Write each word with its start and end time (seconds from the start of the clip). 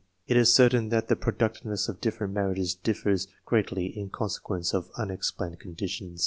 It 0.25 0.35
is 0.35 0.51
certain 0.51 0.89
that 0.89 1.09
the 1.09 1.15
productiveness 1.15 1.87
of 1.87 2.01
different 2.01 2.33
marriages 2.33 2.73
differs 2.73 3.27
greatly 3.45 3.85
in 3.85 4.09
consequence 4.09 4.73
of 4.73 4.89
unexplained 4.97 5.59
conditions. 5.59 6.19